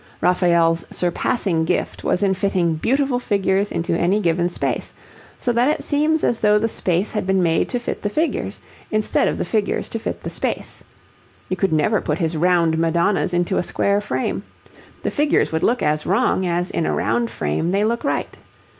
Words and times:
Raphael's 0.19 0.83
surpassing 0.89 1.63
gift 1.63 2.03
was 2.03 2.23
in 2.23 2.33
fitting 2.33 2.73
beautiful 2.73 3.19
figures 3.19 3.71
into 3.71 3.95
any 3.95 4.19
given 4.19 4.49
space, 4.49 4.95
so 5.37 5.51
that 5.51 5.67
it 5.69 5.83
seems 5.83 6.23
as 6.23 6.39
though 6.39 6.57
the 6.57 6.67
space 6.67 7.11
had 7.11 7.27
been 7.27 7.43
made 7.43 7.69
to 7.69 7.77
fit 7.79 8.01
the 8.01 8.09
figures, 8.09 8.59
instead 8.89 9.27
of 9.27 9.37
the 9.37 9.45
figures 9.45 9.87
to 9.89 9.99
fit 9.99 10.21
the 10.23 10.31
space. 10.31 10.83
You 11.49 11.55
could 11.55 11.71
never 11.71 12.01
put 12.01 12.17
his 12.17 12.35
round 12.35 12.79
Madonnas 12.79 13.31
into 13.31 13.59
a 13.59 13.61
square 13.61 14.01
frame. 14.01 14.41
The 15.03 15.11
figures 15.11 15.51
would 15.51 15.61
look 15.61 15.83
as 15.83 16.07
wrong 16.07 16.47
as 16.47 16.71
in 16.71 16.87
a 16.87 16.95
round 16.95 17.29
frame 17.29 17.69
they 17.69 17.85
look 17.85 18.03
right. 18.03 18.35